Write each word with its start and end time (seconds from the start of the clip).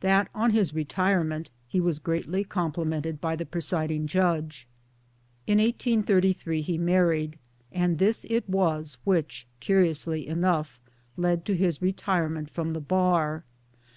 MY 0.00 0.06
PARENTS 0.08 0.28
37 0.30 0.32
that 0.32 0.40
on 0.44 0.50
his 0.52 0.74
retirement 0.74 1.50
he 1.66 1.80
was 1.80 1.98
greatly 1.98 2.44
complimented 2.44 3.20
by 3.20 3.34
the 3.34 3.44
presiding 3.44 4.06
judge. 4.06 4.68
In 5.48 5.58
1833 5.58 6.60
he 6.62 6.78
married; 6.78 7.36
and 7.72 7.98
this 7.98 8.24
it 8.30 8.48
was 8.48 8.98
which, 9.02 9.44
curiously 9.58 10.28
enough, 10.28 10.78
led 11.16 11.44
to 11.46 11.56
his 11.56 11.82
retire 11.82 12.28
ment 12.28 12.48
from 12.50 12.74
the 12.74 12.80
Bar. 12.80 13.42